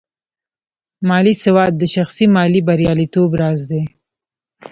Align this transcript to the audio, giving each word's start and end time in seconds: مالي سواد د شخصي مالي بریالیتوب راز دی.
مالي 1.07 1.33
سواد 1.43 1.73
د 1.77 1.83
شخصي 1.95 2.25
مالي 2.35 2.61
بریالیتوب 2.67 3.29
راز 3.41 3.61
دی. 3.71 3.83